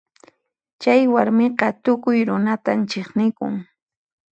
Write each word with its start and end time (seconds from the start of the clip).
Chay 0.81 1.01
warmiqa 1.13 1.67
tukuy 1.83 2.19
runatan 2.27 2.79
chiqnikun. 2.89 3.53